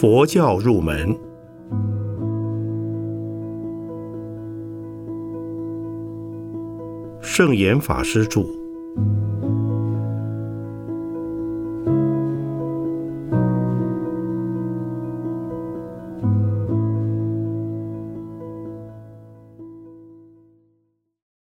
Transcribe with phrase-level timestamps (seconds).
[0.00, 1.14] 佛教入门，
[7.20, 8.40] 圣严法师著。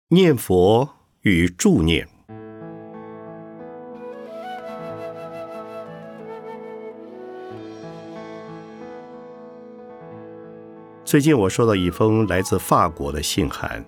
[0.08, 0.88] 念佛
[1.20, 2.17] 与助念。
[11.08, 13.82] 最近我收到一封来自法国的信函，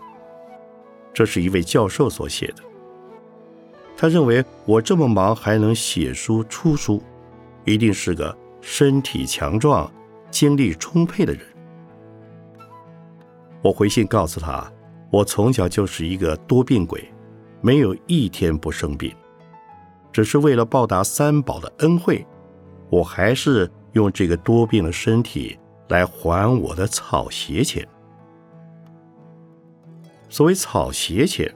[1.13, 2.63] 这是一位教授所写的。
[3.95, 7.03] 他认为我这么忙还能写书出书，
[7.67, 9.93] 一定是个身体强壮、
[10.31, 11.43] 精力充沛的人。
[13.61, 14.73] 我回信告诉他，
[15.11, 17.07] 我从小就是一个多病鬼，
[17.61, 19.15] 没有一天不生病，
[20.11, 22.27] 只是为了报答三宝的恩惠，
[22.89, 25.59] 我还是用这个多病的身体。
[25.91, 27.87] 来还我的草鞋钱。
[30.29, 31.53] 所谓草鞋钱，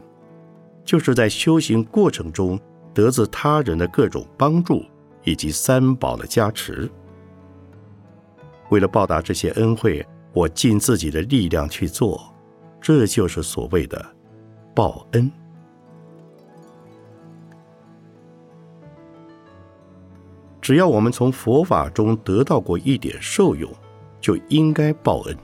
[0.84, 2.60] 就是在修行过程中
[2.92, 4.84] 得自他人的各种帮助
[5.22, 6.91] 以及三宝的加持。
[8.70, 12.20] 为了报答这些恩惠，我尽自己的力量去做，
[12.80, 14.04] 这就是所谓的
[14.74, 15.30] 报恩。
[20.60, 23.70] 只要我们从佛法中得到过一点受用。
[24.25, 25.36] 就应该报恩，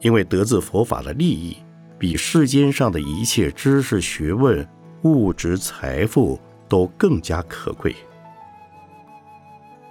[0.00, 1.56] 因为得自佛法的利益，
[1.96, 4.68] 比世间上的一切知识、学问、
[5.02, 6.36] 物质财富
[6.68, 7.94] 都更加可贵。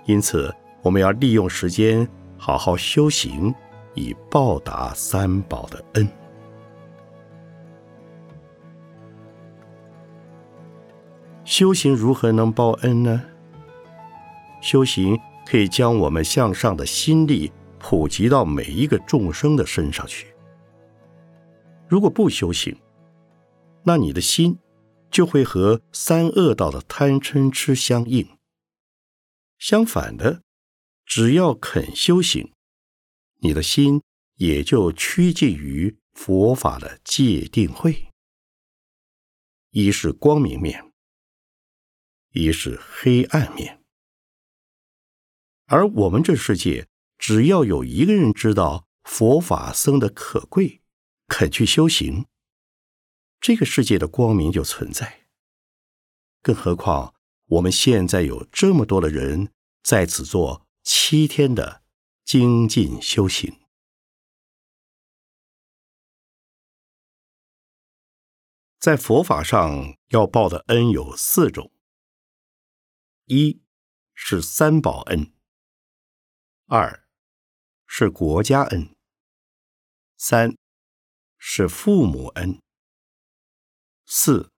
[0.04, 2.06] 因此，我们要利用时间
[2.38, 3.56] 好好修行，
[3.94, 6.06] 以报答三宝的恩。
[11.46, 13.24] 修行如何能报恩呢？
[14.60, 15.18] 修行。
[15.46, 17.52] 可以将我们向上的心力
[17.84, 20.34] 普及到每一个众生的身上去。
[21.90, 22.76] 如果不修行，
[23.84, 24.58] 那你的心
[25.12, 28.38] 就会和三恶道的贪嗔痴相应。
[29.60, 30.42] 相反的，
[31.06, 32.54] 只要肯修行，
[33.42, 34.02] 你的心
[34.36, 38.08] 也就趋近于佛法的界定会。
[39.72, 40.94] 一是光明面，
[42.32, 43.82] 一是黑暗面。
[45.66, 46.88] 而我们这世界，
[47.26, 50.82] 只要有一个人知道佛法僧的可贵，
[51.30, 52.26] 肯去修行，
[53.40, 55.30] 这个世界的光明就存在。
[56.42, 59.54] 更何况我们现在有这么多的人
[59.84, 61.86] 在此做七天的
[62.26, 63.58] 精进修行，
[68.78, 71.72] 在佛法上要报的恩有四种：
[73.28, 73.62] 一
[74.14, 75.32] 是三宝恩。
[76.66, 77.03] 二
[77.96, 78.90] 是国家恩，
[80.18, 80.58] 三
[81.38, 82.60] 是父母恩，
[84.08, 84.50] 四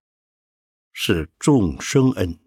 [0.94, 2.40] 是众生恩。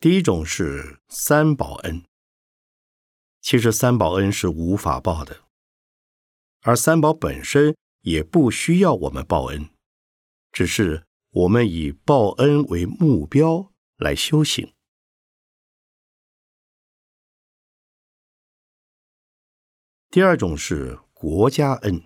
[0.00, 2.02] 第一种是三宝恩，
[3.42, 5.44] 其实三宝恩是无法报的，
[6.62, 9.68] 而三宝本身也不需要我们报恩，
[10.50, 13.70] 只是我们以报恩为目标。
[13.98, 14.74] 来修行。
[20.12, 22.02] 第二种是国家恩。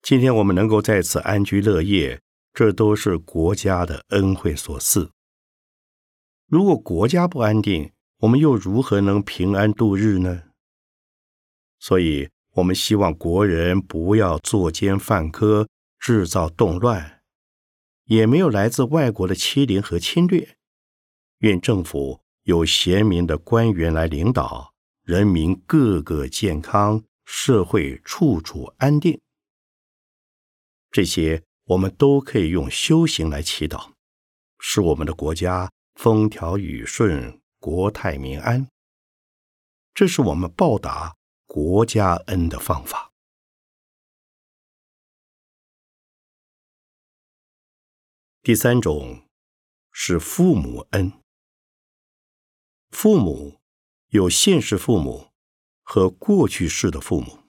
[0.00, 2.22] 今天我们能够在此安居乐业，
[2.54, 5.10] 这都是国家的恩惠所赐。
[6.46, 10.44] 如果国家不安定，我们又如何能平安度日呢？
[11.78, 15.68] 所以，我们希望国人不要作奸犯科，
[15.98, 17.20] 制造动乱。
[18.06, 20.56] 也没有来自外国的欺凌和侵略。
[21.40, 24.72] 愿政府有贤明的官员来领导，
[25.06, 29.20] 人民个个健康，社会处处安定。
[30.90, 33.92] 这些我们都可以用修行来祈祷，
[34.58, 38.66] 使我们的国家风调雨顺，国泰民安。
[39.94, 41.14] 这是我们报答
[41.44, 43.12] 国家恩的方法。
[48.42, 49.24] 第三种
[49.92, 51.12] 是父母恩。
[52.90, 53.60] 父母
[54.08, 55.32] 有现世父母
[55.82, 57.42] 和过去世的父母。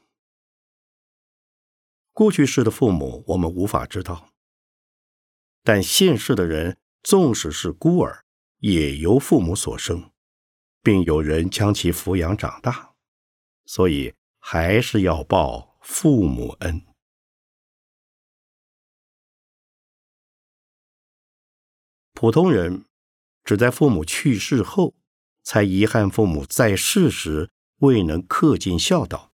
[2.12, 4.34] 过去世的父母我们无法知道，
[5.64, 8.26] 但现世的人纵使是孤儿，
[8.58, 10.12] 也由父母所生，
[10.82, 12.96] 并有人将其抚养长大，
[13.66, 16.84] 所以还是要报父母恩。
[22.14, 22.84] 普通人
[23.44, 24.96] 只在父母去世后，
[25.48, 29.32] 才遗憾父母在世时未能恪尽孝道。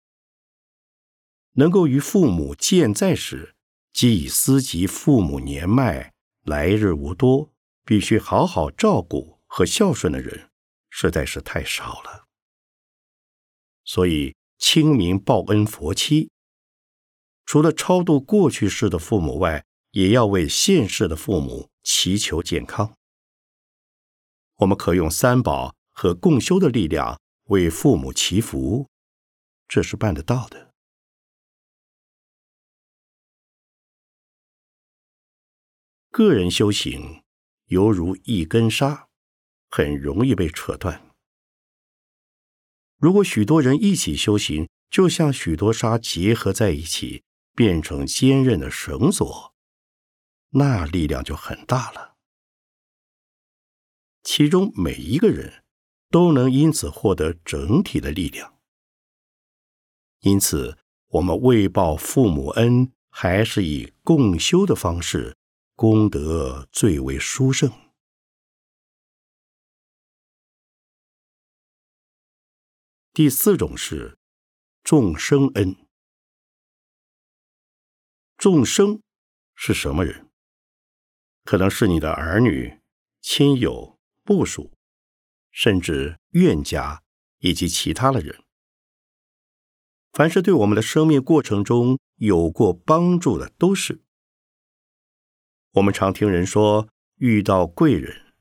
[1.53, 3.55] 能够与父母健在时，
[3.93, 6.13] 即以思及父母年迈，
[6.43, 7.53] 来日无多，
[7.85, 10.51] 必须好好照顾和孝顺的人，
[10.89, 12.27] 实在是太少了。
[13.85, 16.33] 所以，清明报恩佛期，
[17.47, 22.97] 除了超度过去世的父母外，也要为现世的父母祈求健康。
[24.57, 28.89] 我们可用三宝和共修的力量为父母祈福，
[29.69, 30.73] 这是办得到的。
[36.09, 37.23] 个人修行
[37.67, 39.11] 犹如一根纱，
[39.69, 41.11] 很容易被扯断。
[42.97, 47.25] 如果许多人一起修行，就像许多纱结合在一起，
[47.55, 49.55] 变成坚韧的绳索，
[50.49, 52.17] 那力量就很大了。
[54.23, 55.63] 其中每一个人
[56.11, 58.59] 都能因此获得整体的力量。
[60.21, 60.77] 因此，
[61.07, 65.37] 我们为报父母恩，还是以共修的方式，
[65.75, 67.73] 功德最为殊胜。
[73.13, 74.19] 第四种是
[74.83, 75.77] 众生恩。
[78.37, 79.03] 众生
[79.55, 80.31] 是什么人？
[81.45, 82.81] 可能是你的儿女、
[83.21, 84.71] 亲友、部属，
[85.51, 87.03] 甚至怨家
[87.39, 88.43] 以及其他的人。
[90.13, 94.03] 凡是对我们的生命过程中有过帮助的，都是。
[95.73, 98.35] 我们常听人说遇到贵人，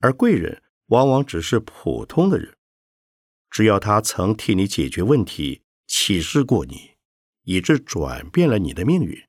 [0.00, 2.56] 而贵人往往只是普通的人。
[3.48, 6.96] 只要他曾替你解决问题、启示过你，
[7.44, 9.26] 以致转变了你的命运，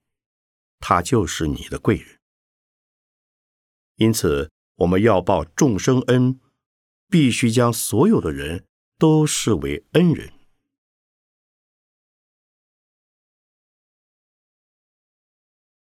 [0.79, 2.19] 他就是你的贵人。
[3.95, 6.41] 因此，我们要报众生恩，
[7.09, 8.65] 必须将所有的人
[8.97, 10.31] 都视为恩人。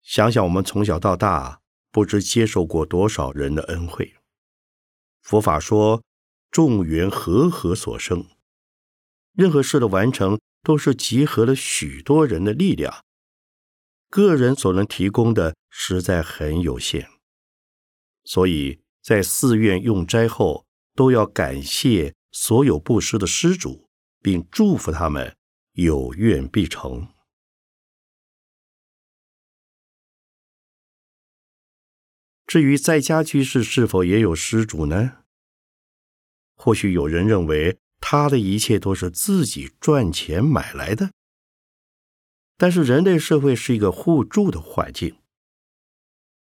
[0.02, 4.16] 想想我们从小到大，不知接受过多少人的恩惠。
[5.22, 6.04] 佛法说。
[6.52, 8.28] 众缘和合所生，
[9.32, 13.06] 任何事的完成都是集合了许多人的力量，
[14.10, 17.10] 个人所能提供的实在很有限。
[18.26, 20.66] 所以在寺院用斋后，
[20.96, 23.90] 都要感谢所有布施的施主，
[24.22, 25.36] 并祝福他们
[25.74, 27.08] 有愿必成。
[32.46, 35.20] 至于在家居士是否也有施主呢？
[36.56, 41.14] 或许有人认为他的一切都是自己赚钱买来的，
[42.58, 45.18] 但是人类社会是一个互助的环境。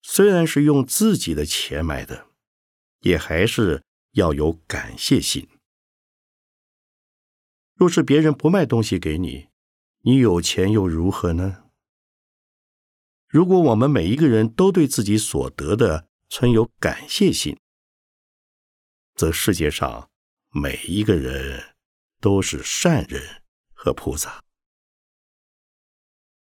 [0.02, 2.28] 虽然是用自己的钱买的，
[3.00, 3.82] 也还是
[4.16, 5.46] 要有感谢心。
[7.74, 9.48] 若是别人不卖东西给你，
[10.00, 11.64] 你有钱又如何呢？
[13.28, 17.58] 如果我们每一个人都对自己所得的存有感谢心，
[19.14, 20.08] 则世界上
[20.48, 21.76] 每一个人
[22.18, 23.42] 都是善人
[23.74, 24.42] 和菩萨，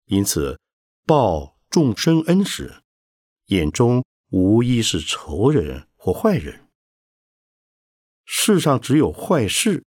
[0.05, 0.61] 因此
[1.07, 2.83] 报众生恩时，
[3.47, 6.69] 眼中无一是仇人或坏人。
[8.35, 9.85] 世上只有坏事，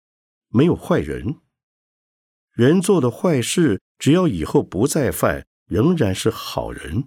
[0.48, 1.40] 没有坏人。
[2.50, 7.06] 人做的坏事，只要以后不再犯，仍然是好人。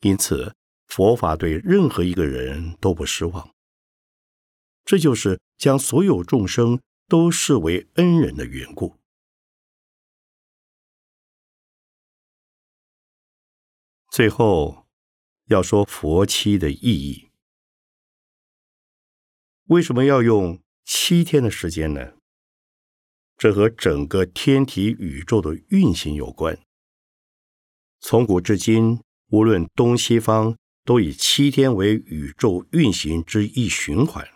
[0.00, 0.56] 因此，
[0.86, 3.54] 佛法对任何一个人都不失望。
[4.86, 8.96] 这就是将所有众生都视为恩人的缘故。
[14.10, 14.86] 最后
[15.44, 17.31] 要说佛七的意义。
[19.66, 22.14] 为什么要用七天的时间呢？
[23.36, 26.58] 这和整个天体宇宙的运行有关。
[28.00, 34.28] 从古至今，无论东西方，都以七天为宇宙运行之一循环。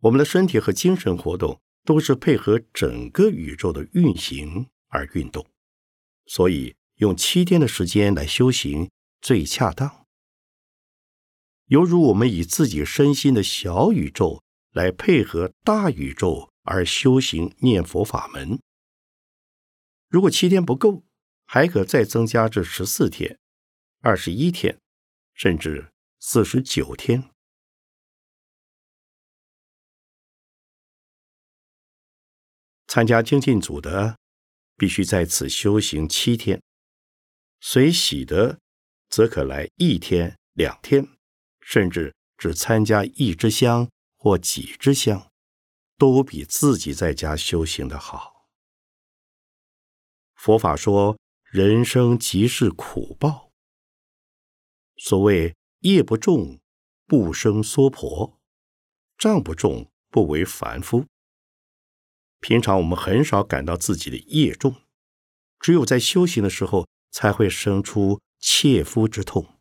[0.00, 5.46] 我们的身体和精神活动都是配合整个宇宙的运行而运动，
[6.26, 8.90] 所以用七天的时间来修行
[9.20, 10.07] 最恰当。
[11.68, 18.58] 犹如我们以自己身心的小宇宙来配合大宇宙而修行念佛法门。
[20.08, 21.04] 如果七天不够，
[21.44, 23.38] 还可再增加至十四天、
[24.00, 24.80] 二十一天，
[25.34, 27.30] 甚至四十九天。
[32.86, 34.18] 参加精进组的，
[34.76, 36.58] 必须在此修行七天；
[37.60, 38.58] 随喜的，
[39.10, 41.17] 则可来一天、两天，
[41.68, 45.30] 甚至只参加一支香或几支香，
[45.98, 48.48] 都比自己在家修行的好。
[50.34, 53.52] 佛法说，人生即是苦报。
[54.96, 56.58] 所谓业不重，
[57.06, 58.38] 不生娑婆；
[59.18, 61.04] 障不重，不为凡夫。
[62.40, 64.74] 平常我们很少感到自己的业重，
[65.60, 69.57] 只有在修行的时候，才会生出切肤之痛，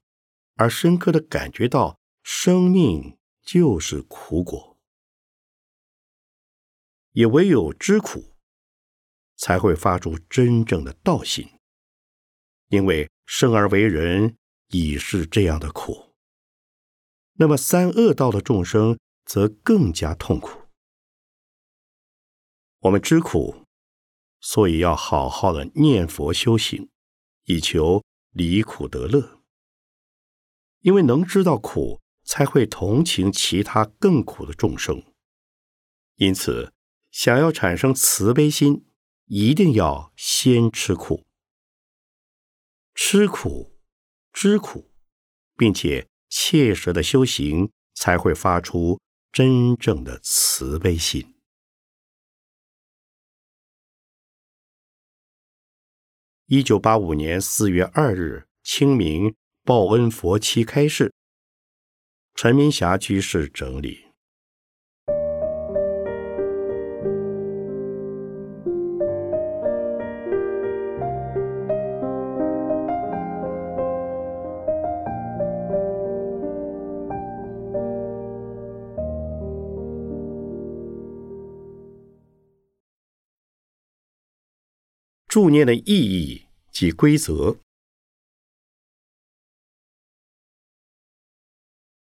[0.58, 4.78] 而深刻的感觉到生命就是苦果。
[7.14, 8.34] 也唯有知苦。
[9.40, 11.48] 才会发出真正的道心，
[12.70, 14.36] 因为生而为人
[14.70, 16.16] 已是这样的苦。
[17.34, 20.64] 那么三恶道的众生则更加痛苦。
[22.80, 23.64] 我们知苦，
[24.40, 26.90] 所以要好好的念佛修行，
[27.44, 29.37] 以求离苦得乐。
[30.88, 35.03] 因为能知道苦，才会同情其他更苦的众生。
[36.15, 36.72] 因此，
[37.12, 38.86] 想要产生慈悲心。
[39.25, 41.27] 一定要先吃苦，
[42.96, 43.77] 吃苦，
[44.32, 44.89] 知苦，
[45.58, 49.01] 并且切实的修行，才会发出
[49.34, 51.36] 真正的慈悲心。
[56.46, 59.36] 一九八五年四月二日，清明
[59.68, 61.12] 报恩佛七开示，
[62.36, 64.06] 陈明霞居士整理。
[85.28, 87.58] 助念的意义及规则。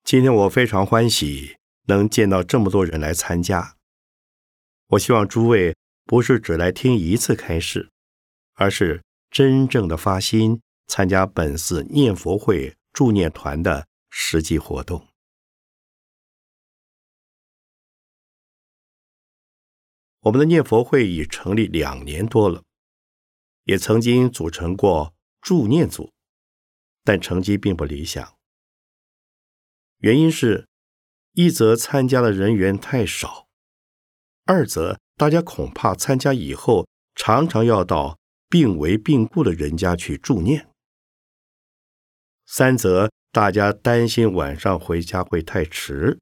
[0.09, 3.77] 今天我非常欢喜能见到这么多人来参加。
[4.87, 7.91] 我希望诸位不是只来听一次开示，
[8.55, 15.07] 而是真正的发心参加本寺念佛会助念团的实际活动。
[20.21, 22.63] 我们的念佛会已成立两年多了。
[23.65, 26.11] 也曾经组成过助念组，
[27.03, 28.38] 但成绩并不理想。
[29.99, 30.67] 原因是，
[31.33, 33.49] 一则参加的人员太少，
[34.45, 40.69] 二则大家恐怕参加以后常常要到病危病故的人家去助念，
[42.45, 46.17] 三则大家担心晚上回家会太迟。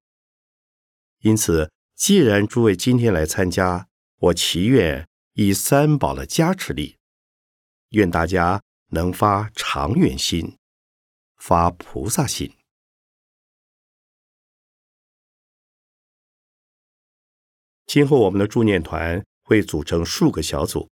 [1.19, 6.97] 因此，既然诸位今天来参加，我祈愿以三宝的加持力。
[7.89, 10.57] 愿大家能发长远心，
[11.37, 12.51] 发菩萨心。
[17.87, 20.89] 今后我们的助念团会组成数个小组，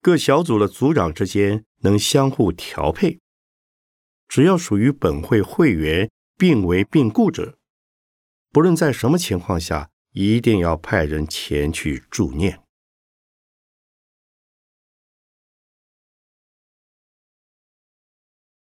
[0.00, 3.20] 各小组的组长之间能相互调配。
[4.28, 7.56] 只要属于本会会员病危病故者，
[8.50, 12.64] 不论在什么情况下，一定要派人前去助念。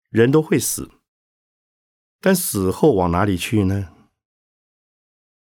[0.09, 0.89] 人都会死，
[2.19, 3.93] 但死后往哪里去呢？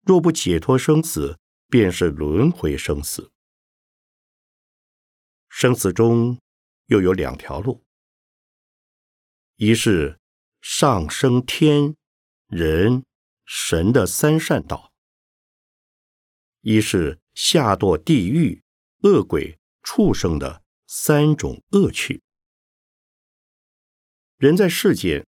[0.03, 1.39] 若不解脱生死，
[1.71, 3.31] 便是轮回生死。
[5.49, 6.39] 生死中
[6.87, 7.85] 又有两条路：
[9.57, 10.19] 一是
[10.61, 11.95] 上升天、
[12.49, 13.05] 人、
[13.45, 14.91] 神的三善道；
[16.61, 18.63] 一是下堕地狱、
[19.03, 22.23] 恶鬼、畜生的三种恶趣。
[24.39, 25.27] 人在世间，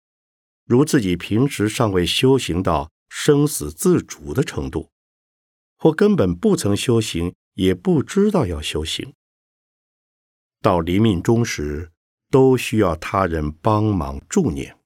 [0.65, 4.91] 如自己平时尚未修行到生死自主的程度，
[5.77, 9.13] 或根本不曾修行，也不知道要修行，
[10.61, 11.91] 到临命终时，
[12.29, 14.77] 都需要他人帮忙助念。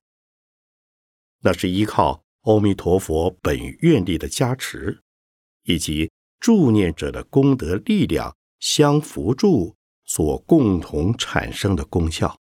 [1.41, 5.01] 那是依靠阿弥陀佛本愿力的加持，
[5.63, 12.37] 以及助念者的功德力量相辅助所共同产生的功效。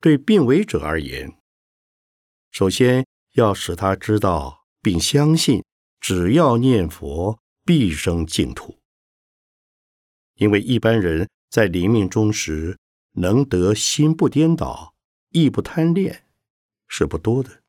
[0.00, 1.36] 对病危者而言，
[2.52, 3.04] 首先
[3.38, 5.64] 要使他知道并相信，
[6.00, 8.78] 只要念佛必生净土。
[10.34, 12.78] 因为一般人在临命终时
[13.12, 14.94] 能得心不颠倒、
[15.30, 16.26] 意不贪恋
[16.88, 17.62] 是不多的，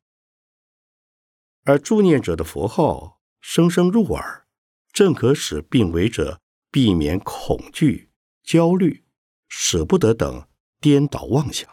[1.64, 4.46] 而助念者的佛号声声入耳，
[4.92, 8.10] 正可使病危者避免恐惧、
[8.42, 9.04] 焦虑、
[9.48, 10.48] 舍不得等
[10.80, 11.68] 颠倒妄想。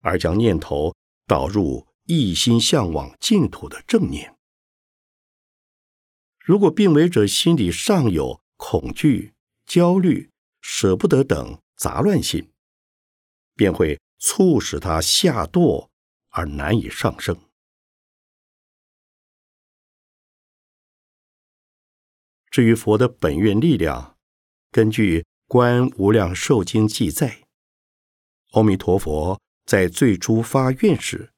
[0.00, 0.94] 而将念头
[1.26, 4.36] 导入一心向往净土的正念。
[6.38, 9.34] 如果病危者心里尚有恐惧、
[9.64, 10.30] 焦虑、
[10.60, 12.52] 舍不得等杂乱心，
[13.54, 15.88] 便会促使他下堕
[16.28, 17.38] 而难以上升。
[22.50, 24.16] 至于佛的本愿力量，
[24.70, 27.46] 根据《观无量寿经》记载，
[28.52, 31.33] 阿弥陀佛在最初发愿时，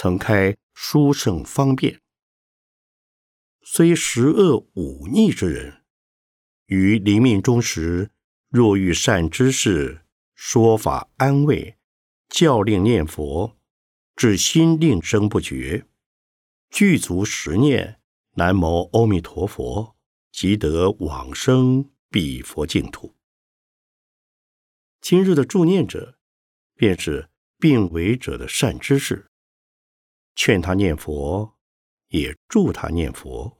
[0.00, 2.00] 曾开殊胜方便。
[3.62, 5.82] 虽十恶五逆之人，
[6.66, 8.12] 于临命终时，
[8.48, 10.02] 若遇善知识
[10.36, 11.76] 说法安慰，
[12.28, 13.58] 教令念佛，
[14.14, 15.84] 至心令生不绝，
[16.70, 18.00] 具足十念
[18.34, 19.96] 南无阿弥陀佛，
[20.30, 23.16] 即得往生彼佛净土。
[25.00, 26.16] 今日的助念者，
[26.76, 29.28] 便是病危者的善知识，
[30.38, 31.56] 劝他念佛，
[32.10, 33.58] 也助他念佛。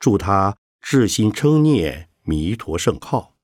[0.00, 3.36] 助他至心称念弥陀圣号，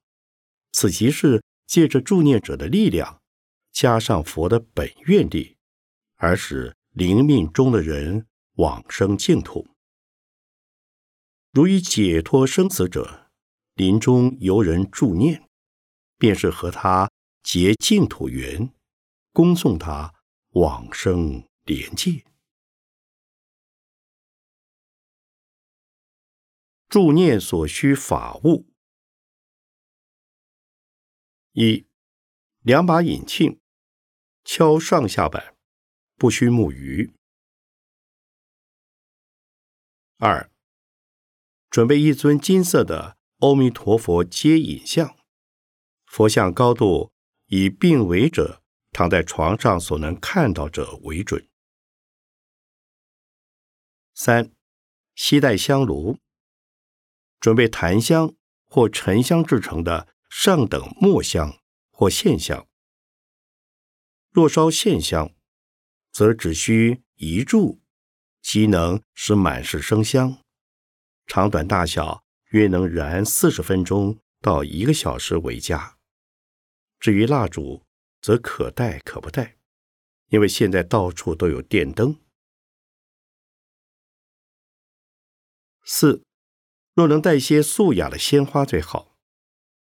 [0.72, 3.22] 此即是借着助念者的力量，
[3.70, 5.58] 加上佛的本愿力，
[6.16, 8.26] 而使临命中的人
[8.56, 9.68] 往生净土。
[11.52, 13.30] 如以解脱生死者，
[13.74, 15.48] 临终由人助念，
[16.18, 17.08] 便是和他
[17.44, 18.74] 结净土缘，
[19.32, 20.12] 恭送他
[20.54, 22.24] 往生莲界。
[26.90, 28.66] 助念所需法物：
[31.52, 31.86] 一、
[32.62, 33.60] 两把引磬，
[34.42, 35.56] 敲上下板，
[36.16, 37.12] 不需木鱼；
[40.16, 40.50] 二、
[41.70, 45.16] 准备一尊金色的阿弥陀佛接引像，
[46.06, 47.12] 佛像高度
[47.46, 51.46] 以病危者躺在床上所能看到者为准；
[54.12, 54.50] 三、
[55.14, 56.18] 携带香炉。
[57.40, 58.34] 准备檀香
[58.66, 61.58] 或沉香制成的上等墨香
[61.90, 62.68] 或线香。
[64.30, 65.34] 若烧线香，
[66.12, 67.80] 则只需一炷，
[68.42, 70.38] 即能使满室生香。
[71.26, 75.98] 长短大小约能燃四十分钟到一个小时为佳。
[76.98, 77.86] 至于蜡烛，
[78.20, 79.56] 则可带可不带，
[80.28, 82.20] 因为现在到处都有电灯。
[85.82, 86.22] 四。
[87.00, 89.16] 若能带些素雅的鲜花最好，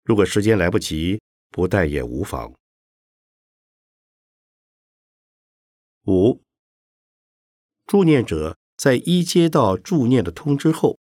[0.05, 2.53] 如果时间来不及，不带也无妨。
[6.05, 6.43] 五，
[7.87, 10.99] 助念者在一接到助念的通知后，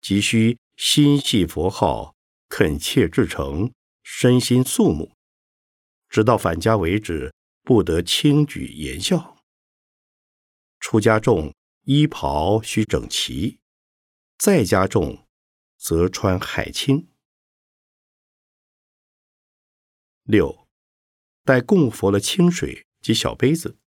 [0.00, 2.14] 急需心系佛号，
[2.48, 3.72] 恳切至诚，
[4.04, 5.10] 身心肃穆，
[6.08, 7.34] 直到返家为止，
[7.64, 9.38] 不得轻举言笑。
[10.78, 13.58] 出家众衣袍需整齐。
[14.38, 15.26] 再加重，
[15.76, 17.08] 则穿海青。
[20.24, 20.68] 六，
[21.44, 23.78] 带供佛的清水及小杯子，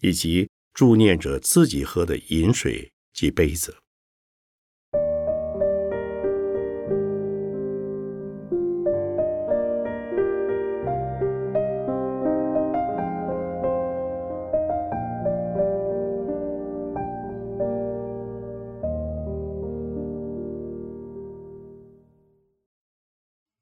[0.00, 3.78] 以及助念者自己喝的饮水及杯子。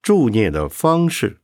[0.07, 1.43] 助念的方式，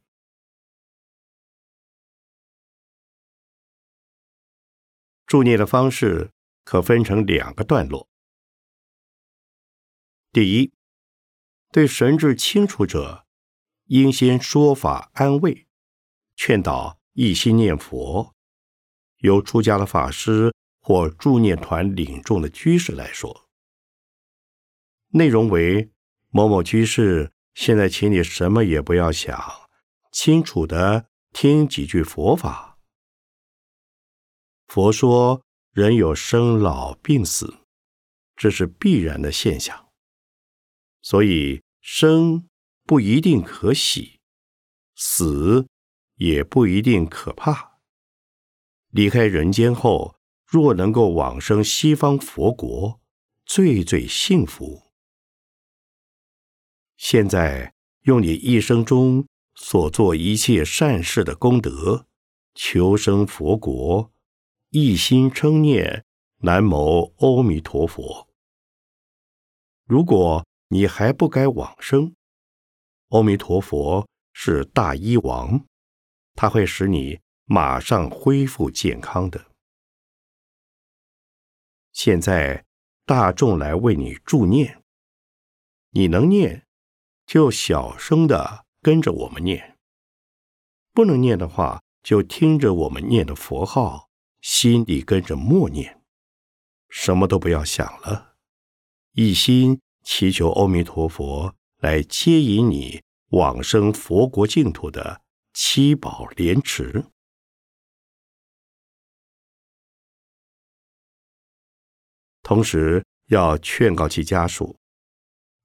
[5.26, 6.30] 助念的方式
[6.62, 8.08] 可分成两个段落。
[10.30, 10.72] 第一，
[11.72, 13.26] 对神志清楚者，
[13.86, 15.66] 应先说法安慰、
[16.36, 18.32] 劝导，一心念佛。
[19.16, 23.48] 由出家的法师或助念团领众的居士来说，
[25.08, 25.90] 内容为
[26.28, 27.32] 某某居士。
[27.54, 29.38] 现在，请你什么也不要想，
[30.10, 32.78] 清楚的听几句佛法。
[34.66, 37.58] 佛说，人有生老病死，
[38.36, 39.88] 这是必然的现象，
[41.02, 42.48] 所以生
[42.84, 44.20] 不一定可喜，
[44.96, 45.68] 死
[46.16, 47.78] 也不一定可怕。
[48.88, 53.00] 离开人间后，若能够往生西方佛国，
[53.44, 54.81] 最最幸福。
[57.02, 62.06] 现在用你一生中所做一切善事的功德，
[62.54, 64.12] 求生佛国，
[64.70, 66.04] 一心称念
[66.42, 68.28] 南无阿弥陀佛。
[69.84, 72.14] 如果你还不该往生，
[73.08, 75.66] 阿弥陀佛是大医王，
[76.34, 79.46] 他会使你马上恢复健康的。
[81.90, 82.64] 现在
[83.04, 84.80] 大众来为你助念，
[85.90, 86.64] 你能念
[87.32, 89.78] 就小声的跟着我们念；
[90.92, 94.10] 不能念的话，就听着我们念的佛号，
[94.42, 96.02] 心里跟着默念，
[96.90, 98.36] 什么都不要想了，
[99.12, 105.22] 一心祈求阿弥陀佛来接引你往生佛国净土的
[105.54, 107.06] 七宝莲池。
[112.42, 114.78] 同时要劝告其家属，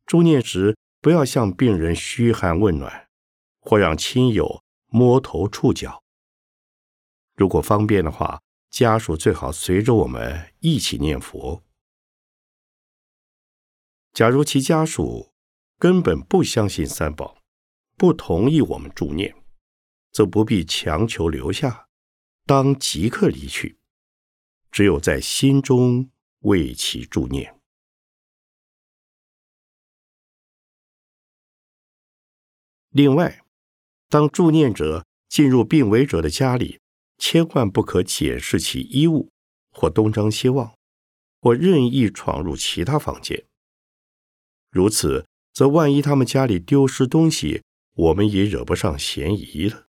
[0.06, 3.10] 助念时不要向病人嘘寒问暖，
[3.60, 6.04] 或让亲友摸头触脚。
[7.36, 11.64] 如果方便的话，家属最好随着我们一起念佛。
[14.14, 15.34] 假如其家属
[15.78, 17.38] 根本不相信三宝，
[17.96, 19.36] 不同意我们助念，
[20.12, 21.88] 则不必强求留下，
[22.46, 23.80] 当即刻离去。
[24.72, 26.10] 只有在心中。
[26.42, 27.57] 为其助念。
[32.90, 33.44] 另外，
[34.10, 36.80] 当助念者进入病危者的家里，
[37.18, 39.30] 千万不可检视其衣物，
[39.72, 40.74] 或东张西望，
[41.42, 43.46] 或任意闯入其他房间。
[44.70, 49.88] 如此，则万一他们家里丢失东西，我们也惹不上嫌疑了。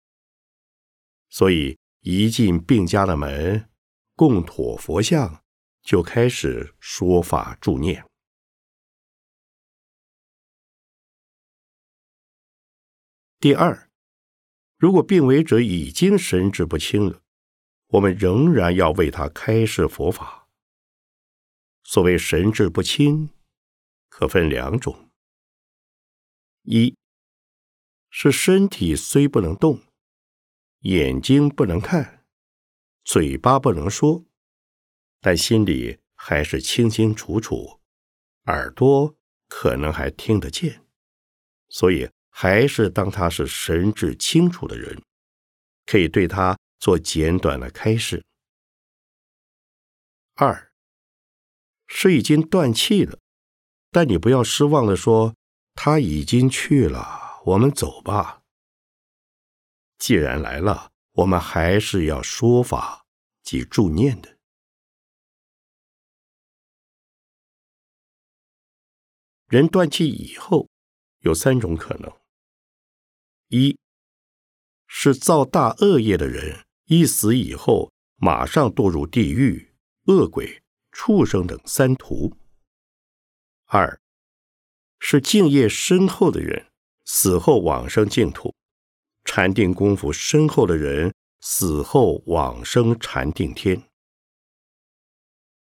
[1.31, 3.69] 所以，一进病家的门，
[4.15, 5.41] 供妥佛像。
[5.85, 8.03] 就开始说法助念。
[13.45, 13.91] 第二，
[14.79, 17.21] 如果病危者已经神志不清了，
[17.89, 20.49] 我们仍然要为他开示佛法。
[21.83, 23.29] 所谓神志不清，
[24.09, 25.11] 可分两种：
[26.63, 26.97] 一
[28.09, 29.83] 是身体虽不能动，
[30.79, 32.25] 眼睛不能看，
[33.05, 34.25] 嘴巴不能说。
[35.21, 37.83] 但心里还是清清楚楚，
[38.45, 39.15] 耳朵
[39.49, 40.87] 可能还听得见，
[41.69, 45.01] 所以还是当他是神志清楚的人，
[45.87, 48.25] 可以对他做简短的开示。
[50.35, 50.73] 二
[51.87, 53.21] 是已经断气了，
[53.93, 55.37] 但你不要失望的说
[55.75, 58.43] 他已经去了，我们走吧。
[59.99, 63.07] 既然来了，我们还是要说法
[63.45, 64.37] 及助念的。
[69.47, 70.69] 人断气以后，
[71.21, 72.13] 有三种可能：
[73.57, 73.79] 一
[74.89, 79.73] 是造大恶业的人，一死以后马上堕入地狱、
[80.07, 82.37] 恶鬼、畜生等三途；
[83.67, 84.01] 二
[84.99, 86.67] 是敬业深厚的人，
[87.05, 88.53] 死后往生净土；
[89.25, 93.83] 禅定功夫深厚的人，死后往生禅定天；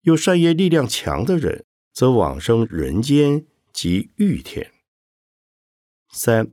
[0.00, 3.46] 有善业力量强的人，则往生人间。
[3.72, 4.72] 及欲天。
[6.12, 6.52] 三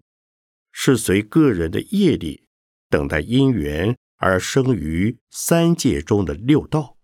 [0.72, 2.46] 是随个人的业力，
[2.90, 6.98] 等待因缘而生于三界中的六道。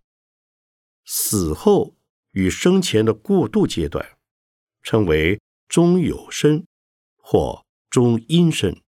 [1.06, 1.96] 死后
[2.32, 4.18] 与生前的过渡阶段，
[4.84, 6.66] 称为中有身
[7.18, 8.82] 或中阴身。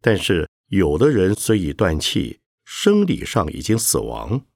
[0.00, 4.46] 但是有的人虽已断气，生理上已经死亡，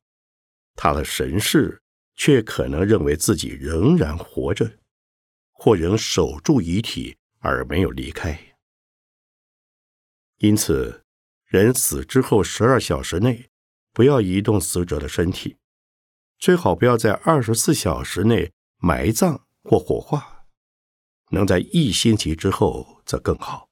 [0.75, 1.83] 他的神识
[2.15, 4.79] 却可能认为自己仍然活着。
[5.55, 8.52] 或仍守住遗体而没有离开，
[10.43, 11.05] 因此，
[11.45, 13.49] 人死之后十二小时内
[13.93, 15.57] 不要移动死者的身体，
[16.37, 20.47] 最好不要在二十四小时内埋葬或火化，
[21.31, 23.69] 能在一星期之后则更好。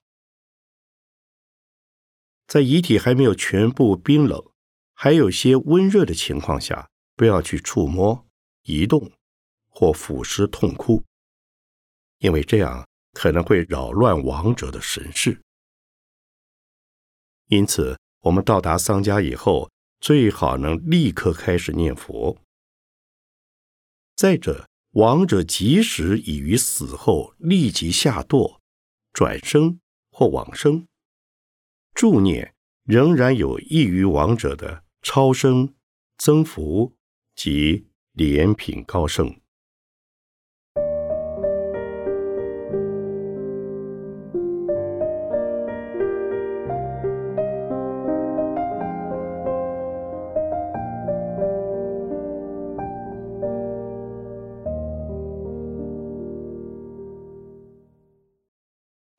[2.46, 4.40] 在遗体还没有全部冰冷，
[4.94, 8.28] 还有些温热的情况下，不要去触摸、
[8.62, 9.10] 移动
[9.68, 11.02] 或腐蚀、痛哭。
[12.18, 15.42] 因为这样可能会扰乱亡者的神识，
[17.50, 22.38] 因此我们到达丧家以后，最好能立刻开始念佛。
[24.14, 28.58] 再者，亡者即使已于死后立即下堕、
[29.12, 29.80] 转生
[30.12, 30.86] 或往生，
[31.92, 35.74] 助念仍然有益于亡者的超生、
[36.18, 36.94] 增福
[37.34, 39.39] 及莲品高升。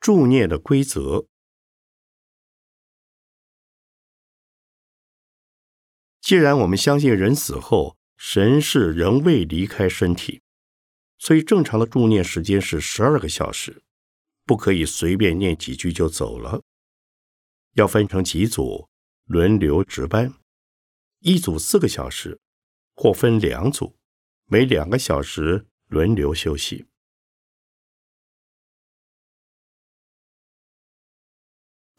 [0.02, 1.28] 助念的规则。
[6.20, 10.42] 既然我们相信人死后神是仍未离开身体，
[11.20, 13.84] 所以正常的助念时间是十二个小时，
[14.46, 16.64] 不可以随便念几句就走了。
[17.74, 18.90] 要分成几组，
[19.26, 20.34] 轮流值班，
[21.20, 22.40] 一组四个小时，
[22.96, 23.96] 或分两组，
[24.46, 26.88] 每两个小时轮流休息。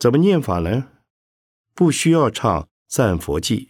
[0.02, 0.88] 怎么念法呢？
[1.74, 3.68] 不需要唱赞佛偈，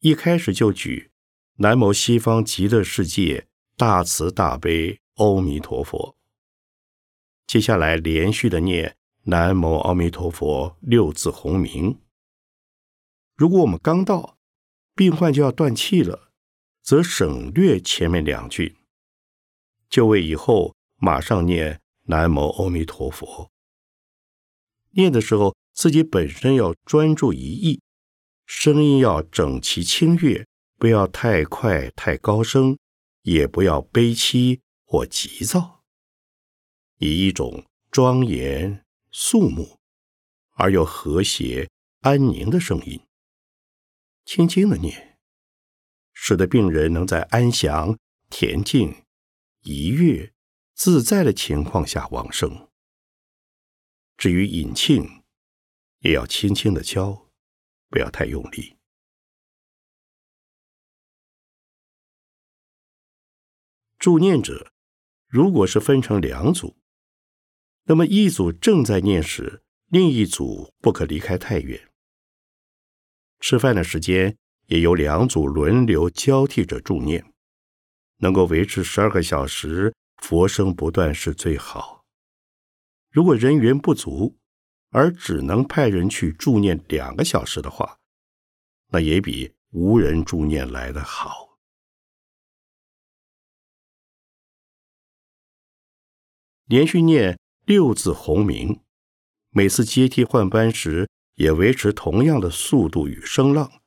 [0.00, 1.10] 一开始就举
[1.54, 6.18] 南无西方极乐世界大慈大悲阿弥陀佛。
[7.46, 11.98] 接下来连续的念南无阿弥陀佛六字洪名。
[13.34, 14.36] 如果我们刚到，
[14.94, 16.30] 病患就要断气了，
[16.82, 18.76] 则省略前面两句，
[19.88, 23.50] 就位以后马上念南无阿弥陀佛。
[24.98, 25.56] 念的时候。
[25.78, 27.80] 自己本身要专注一意，
[28.46, 30.44] 声音要整齐清越，
[30.76, 32.76] 不要太快太高声，
[33.22, 35.84] 也不要悲凄或急躁，
[36.96, 39.78] 以一种庄严肃穆
[40.56, 43.00] 而又和谐安宁的声音，
[44.24, 45.16] 轻轻的念，
[46.12, 47.96] 使得病人能在安详、
[48.30, 49.04] 恬静、
[49.62, 50.32] 愉悦、
[50.74, 52.68] 自在的情况下往生。
[54.18, 55.22] 至于引磬。
[56.00, 57.28] 也要轻轻的敲，
[57.88, 58.76] 不要太用力。
[63.98, 64.70] 助念者，
[65.26, 66.76] 如果是分成两组，
[67.86, 71.90] 那么一组正在念时，另一组不可离开太远。
[73.40, 77.34] 吃饭的时间也由两组轮流交替着助念，
[78.18, 81.97] 能够维持十二个小时，佛声不断是最好。
[83.10, 84.38] 如果人员不足，
[84.90, 87.98] 而只能派人去助念两个小时的话，
[88.88, 91.58] 那也比无人助念来的好。
[96.66, 98.82] 连续念六字洪名，
[99.50, 103.80] 每次接替换班时也维持同样的速度与声浪，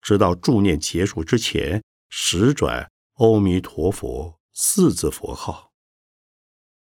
[0.00, 5.72] 直到助念结束之前，十转阿弥陀佛四字佛号，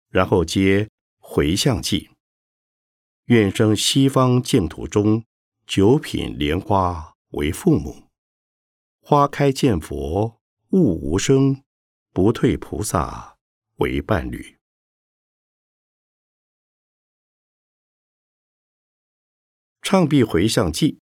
[0.09, 0.89] 然后接
[1.33, 2.11] 回向偈。
[3.27, 5.25] 愿生西方净土中，
[5.65, 8.09] 九品莲花为父母。
[9.01, 10.41] 花开见佛
[10.71, 11.63] 悟无生，
[12.13, 13.37] 不退菩萨
[13.77, 14.59] 为伴侣。
[19.83, 20.99] 唱毕回向偈，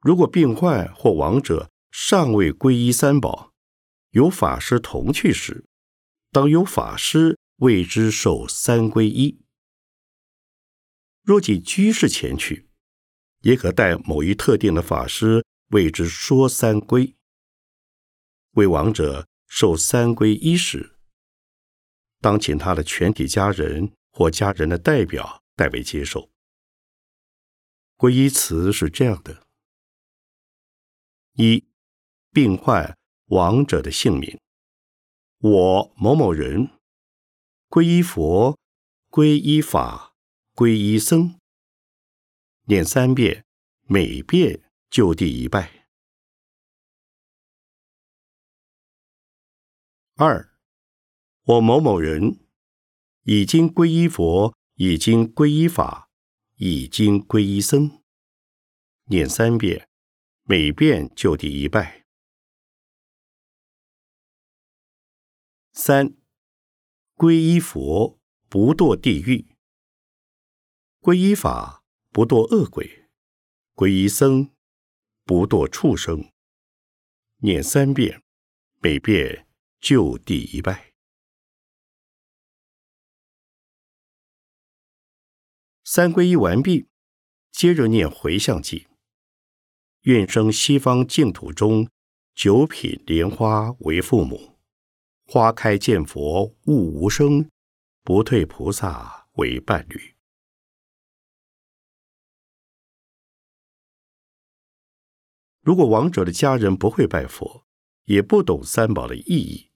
[0.00, 3.52] 如果病患或亡者尚未皈依三宝，
[4.10, 5.64] 有法师同去时，
[6.32, 9.40] 当有法师为之受三皈依。
[11.22, 12.68] 若即居士前去，
[13.40, 17.16] 也可带某一特定的法师为之说三归。
[18.52, 20.96] 为亡者受三归一时，
[22.20, 26.30] 当请他的全体家人或家人的代表代为接受。
[27.96, 29.46] 皈依词是这样的：
[31.32, 31.66] 一、
[32.30, 34.38] 病患亡者的姓名，
[35.38, 36.70] 我某某人，
[37.68, 38.58] 皈依佛，
[39.10, 40.14] 皈依法。
[40.56, 41.38] 皈依僧，
[42.62, 43.44] 念三遍，
[43.82, 45.86] 每遍就地一拜。
[50.14, 50.56] 二，
[51.42, 52.48] 我某某人
[53.24, 56.08] 已经皈依佛，已经皈依法，
[56.54, 58.02] 已经皈依僧，
[59.10, 59.86] 念三遍，
[60.44, 62.06] 每遍就地一拜。
[65.72, 66.16] 三，
[67.18, 69.46] 皈依佛，不堕地狱。
[71.00, 73.08] 皈依法不堕恶鬼，
[73.74, 74.50] 皈依僧
[75.24, 76.30] 不堕畜生。
[77.38, 78.22] 念三遍，
[78.82, 79.48] 每遍
[79.80, 80.92] 就地一拜。
[85.84, 86.86] 三皈依完毕，
[87.50, 88.86] 接着念回向偈：
[90.02, 91.88] 愿生西方净土中，
[92.34, 94.55] 九品莲花为父母。
[95.28, 97.50] 花开见佛悟无生，
[98.04, 100.14] 不退菩萨为伴侣。
[105.62, 107.64] 如果亡者的家人不会拜佛，
[108.04, 109.68] 也不懂三宝的意义，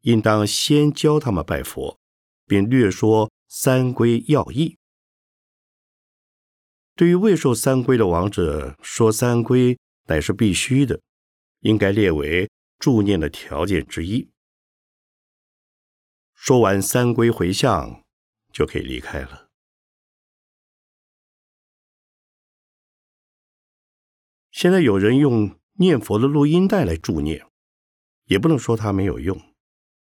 [0.00, 2.00] 应当先教他们拜佛，
[2.44, 4.76] 并略说三规要义。
[6.96, 11.00] 对于未受三规的亡者，说三规乃是必须的，
[11.60, 14.28] 应该列为助念的条件之一。
[16.46, 18.04] 说完三归回向，
[18.52, 19.48] 就可以离开了。
[24.52, 27.44] 现在有人用念佛的录音带来助念，
[28.26, 29.36] 也不能说它没有用，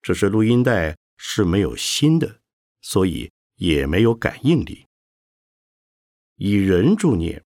[0.01, 2.39] 只是录音带是没有心的，
[2.79, 4.87] 所以也没有感应力。
[6.35, 7.43] 以人助念，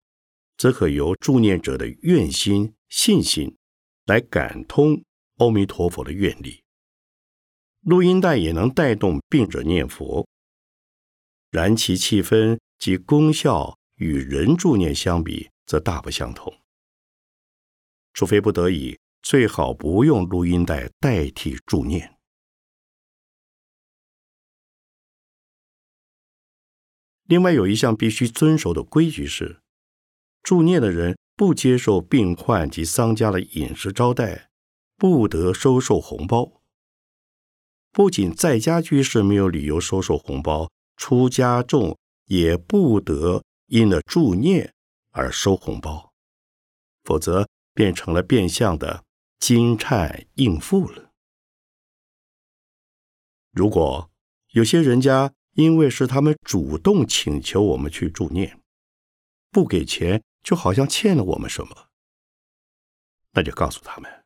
[0.56, 3.58] 则可由助念者的愿心、信心
[4.06, 5.04] 来感通
[5.40, 6.64] 阿弥陀佛的愿力。
[7.82, 10.28] 录音带也能带动病者念佛，
[11.50, 16.54] 然其气氛及功效与人助念相比，则大不相同。
[18.14, 22.18] 除非不得已，最好不用录音带代替助念。
[27.24, 29.62] 另外有一项必须遵守的规矩是：
[30.44, 34.50] 助念的人不接受病患及丧家的饮食招待，
[34.98, 36.59] 不得收受红包。
[37.92, 44.74] 不仅在家居士没有理由收受红包，出家众也不得因了助念
[45.12, 46.12] 而收红包，
[47.04, 47.48] 否则。
[47.72, 49.06] 变成了变相的
[49.40, 51.14] 金忏应付了。
[53.52, 54.12] 如果
[54.52, 58.60] 有些人家因为是他们主动请求我们去助念，
[59.50, 61.88] 不给钱就好像欠了我们什么，
[63.32, 64.26] 那就告诉他们，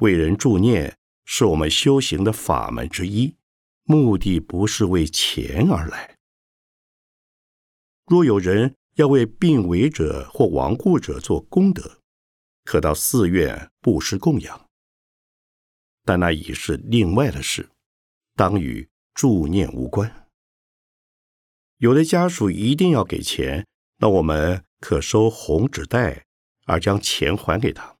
[0.00, 3.36] 为人助念是我们修行的法门之一，
[3.84, 6.16] 目的不是为钱而来。
[8.06, 12.00] 若有人要为病危者或亡故者做功德，
[12.64, 14.68] 可到寺院布施供养，
[16.04, 17.70] 但那已是另外的事，
[18.34, 20.28] 当与助念无关。
[21.78, 23.66] 有的家属一定要给钱，
[23.98, 26.24] 那我们可收红纸袋，
[26.66, 27.93] 而将钱还给他。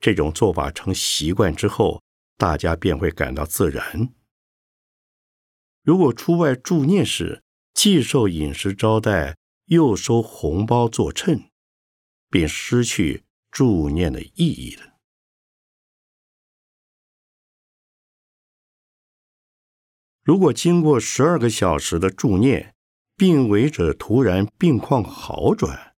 [0.00, 2.02] 这种做法成习惯之后，
[2.36, 4.12] 大家便会感到自然。
[5.82, 9.36] 如果出外助念时，既受饮食招待，
[9.66, 11.50] 又收红包作衬。
[12.32, 14.94] 便失去助念的意义了。
[20.22, 22.72] 如果经过十二个小时的助念，
[23.16, 25.96] 病危者突然病况好转，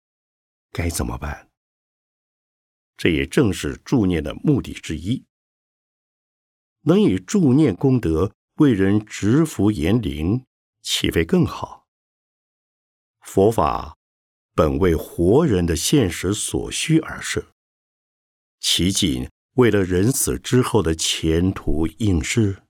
[0.71, 1.50] 该怎么办？
[3.01, 5.25] 这也正是助念的目的之一。
[6.83, 10.45] 能以助念功德为人直福延灵，
[10.83, 11.87] 岂非更好？
[13.23, 13.97] 佛法。
[14.55, 17.55] 本为活人的现实所需而设，
[18.59, 22.65] 其仅为了人死之后的前途应试。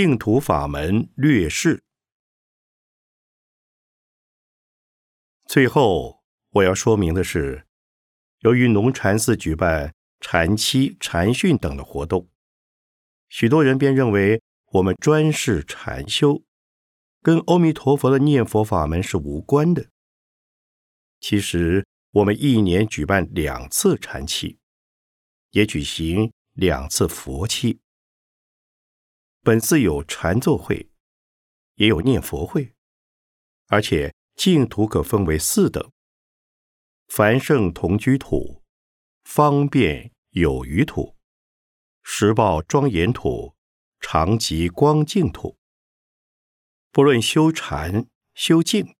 [0.00, 1.82] 净土法门略释。
[5.44, 7.66] 最后，我要说明的是，
[8.42, 12.28] 由于农禅寺举办禅期、禅训等的活动，
[13.28, 16.44] 许多人便认为我们专事禅修，
[17.20, 19.88] 跟阿弥陀佛的念佛法门是无关的。
[21.18, 24.60] 其实，我们一年举办两次禅期，
[25.50, 27.80] 也举行两次佛期。
[29.48, 30.90] 本寺有禅坐会，
[31.76, 32.74] 也有念佛会，
[33.68, 35.90] 而且净土可分为四等：
[37.06, 38.62] 凡圣同居土、
[39.24, 41.16] 方便有余土、
[42.02, 43.56] 实报庄严土、
[44.00, 45.56] 常寂光净土。
[46.92, 48.94] 不论修禅修净，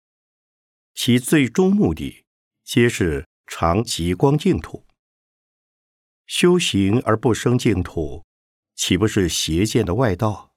[0.94, 2.24] 其最终目的
[2.64, 4.86] 皆是常寂光净土。
[6.24, 8.24] 修行而不生净土。
[8.78, 10.54] 岂不是邪见的外道？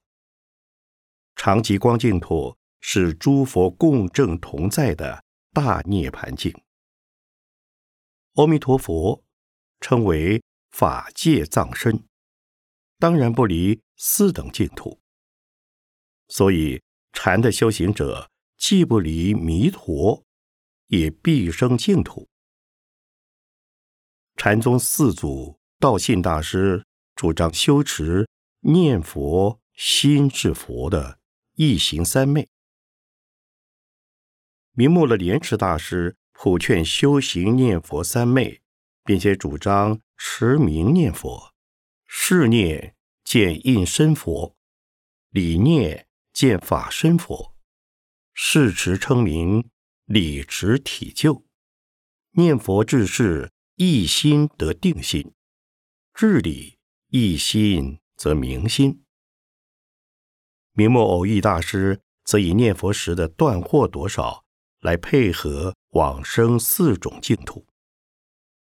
[1.34, 6.54] 常寂光净土是诸佛共正同在的大涅盘境。
[8.34, 9.24] 阿弥陀佛
[9.80, 12.06] 称为法界藏身，
[13.00, 15.00] 当然不离四等净土。
[16.28, 16.80] 所以
[17.12, 20.24] 禅的修行者既不离弥陀，
[20.86, 22.28] 也必生净土。
[24.36, 26.86] 禅宗四祖道信大师。
[27.14, 28.28] 主张修持
[28.60, 31.18] 念佛心是佛的
[31.54, 32.48] 一行三昧。
[34.72, 38.62] 明末的莲池大师普劝修行念佛三昧，
[39.04, 41.52] 并且主张持名念佛，
[42.06, 44.56] 事念见应身佛，
[45.30, 47.54] 理念见法身佛，
[48.32, 49.68] 事持称名，
[50.06, 51.44] 理持体就，
[52.32, 55.32] 念佛至是一心得定心，
[56.14, 56.78] 治理。
[57.14, 59.04] 一心则明心。
[60.72, 64.46] 明末偶遇大师则以念佛时的断惑多少
[64.80, 67.66] 来配合往生四种净土。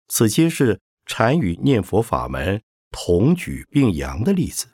[0.09, 4.67] 此皆是禅与念佛法门同举并扬的例子。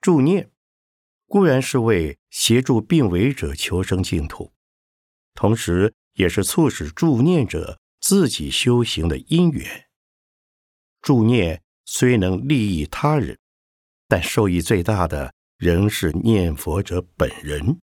[0.00, 0.50] 助念
[1.28, 4.52] 固然是为协助病危者求生净土，
[5.34, 7.78] 同时也是促使助念者
[8.08, 9.88] 自己修行的因缘。
[11.02, 13.36] 助念虽能利益他人，
[14.06, 17.80] 但受益最大的仍是念佛者本人。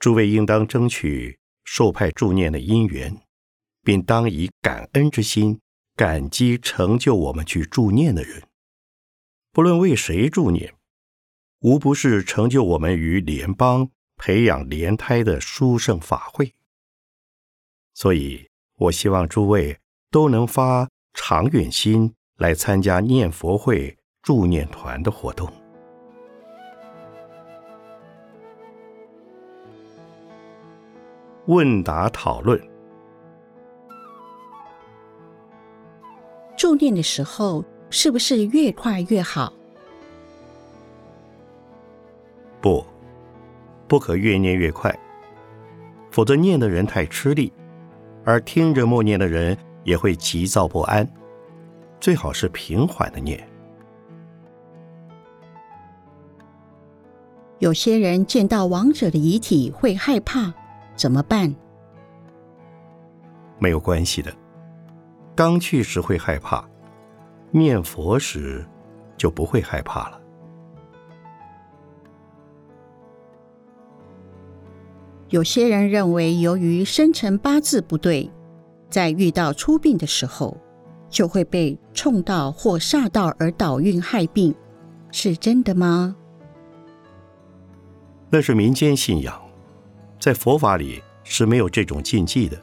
[0.00, 3.22] 诸位应当争取受派助念的因缘，
[3.82, 5.60] 并当以感恩之心
[5.94, 8.42] 感激成就我们去助念的人。
[9.52, 10.74] 不论为谁助念，
[11.60, 16.52] 无不是成就我们于联邦培养莲胎的殊胜法会。
[17.94, 19.78] 所以，我希望诸位
[20.10, 25.50] 都能发长远心来参加念佛会助念团的活动。
[31.46, 32.60] 问答讨论：
[36.56, 37.64] 助念的时候。
[37.92, 39.52] 是不是越快越好？
[42.60, 42.86] 不，
[43.88, 44.96] 不可越念越快，
[46.12, 47.52] 否则念的人太吃力，
[48.24, 51.08] 而听着默念的人也会急躁不安。
[52.00, 53.46] 最好是平缓的念。
[57.58, 60.52] 有些人见到亡者的遗体会害怕，
[60.96, 61.54] 怎么办？
[63.58, 64.32] 没有关系的，
[65.34, 66.64] 刚去时会害怕。
[67.50, 68.64] 念佛时
[69.16, 70.19] 就不会害怕了。
[75.30, 78.30] 有些人认为，由于生辰八字不对，
[78.88, 80.56] 在遇到出殡的时候，
[81.08, 84.54] 就会被冲到或煞到而倒运害病，
[85.10, 86.14] 是真的吗？
[88.28, 89.40] 那是民间信仰，
[90.18, 92.60] 在佛法里是没有这种禁忌的。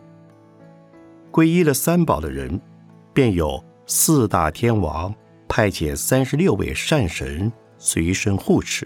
[1.31, 2.61] 皈依了三宝的人，
[3.13, 3.63] 便有。
[3.89, 5.15] 四大天王
[5.47, 8.85] 派遣三十六位善神随身护持，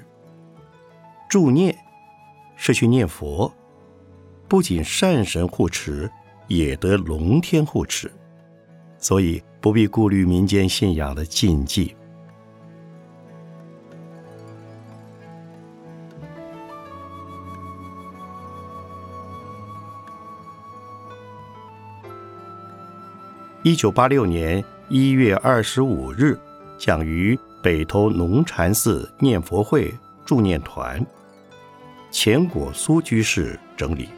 [1.28, 1.76] 助念
[2.56, 3.52] 是去念佛，
[4.52, 6.12] 不仅善神护持，
[6.50, 8.12] 也得龙天护持，
[8.98, 11.96] 所以不必顾虑民间信仰的禁忌。
[23.64, 24.62] 一九八六年。
[24.90, 26.38] 一月二十五日，
[26.78, 31.02] 讲于北投农禅寺念佛会助念团，
[32.12, 34.10] 钱果苏居士整理。